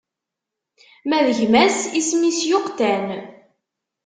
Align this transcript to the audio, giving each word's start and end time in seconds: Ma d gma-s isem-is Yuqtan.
Ma 1.07 1.19
d 1.25 1.27
gma-s 1.37 1.79
isem-is 1.99 2.39
Yuqtan. 2.49 3.07